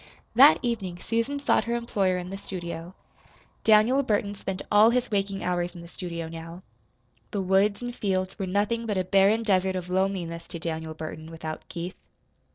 That 0.33 0.57
evening 0.63 0.97
Susan 0.99 1.37
sought 1.39 1.65
her 1.65 1.75
employer 1.75 2.17
in 2.17 2.31
the 2.31 2.37
studio. 2.39 2.95
Daniel 3.63 4.01
Burton 4.01 4.33
spent 4.33 4.63
all 4.71 4.89
his 4.89 5.11
waking 5.11 5.43
hours 5.43 5.75
in 5.75 5.81
the 5.81 5.87
studio 5.87 6.27
now. 6.27 6.63
The 7.29 7.41
woods 7.43 7.83
and 7.83 7.95
fields 7.95 8.39
were 8.39 8.47
nothing 8.47 8.87
but 8.87 8.97
a 8.97 9.03
barren 9.03 9.43
desert 9.43 9.75
of 9.75 9.89
loneliness 9.89 10.47
to 10.47 10.57
Daniel 10.59 10.95
Burton 10.95 11.29
without 11.29 11.69
Keith. 11.69 11.99